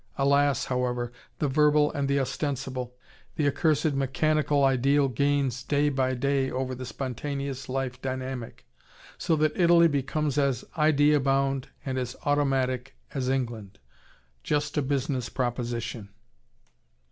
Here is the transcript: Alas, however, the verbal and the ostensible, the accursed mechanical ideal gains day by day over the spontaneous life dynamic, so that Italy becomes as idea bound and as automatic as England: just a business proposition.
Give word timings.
Alas, 0.17 0.65
however, 0.65 1.11
the 1.37 1.47
verbal 1.47 1.91
and 1.91 2.07
the 2.07 2.19
ostensible, 2.19 2.95
the 3.35 3.45
accursed 3.47 3.93
mechanical 3.93 4.63
ideal 4.63 5.07
gains 5.07 5.61
day 5.61 5.89
by 5.89 6.15
day 6.15 6.49
over 6.49 6.73
the 6.73 6.87
spontaneous 6.87 7.69
life 7.69 8.01
dynamic, 8.01 8.65
so 9.19 9.35
that 9.35 9.55
Italy 9.55 9.87
becomes 9.87 10.39
as 10.39 10.65
idea 10.75 11.19
bound 11.19 11.67
and 11.85 11.99
as 11.99 12.15
automatic 12.25 12.95
as 13.13 13.29
England: 13.29 13.77
just 14.41 14.75
a 14.75 14.81
business 14.81 15.29
proposition. 15.29 16.09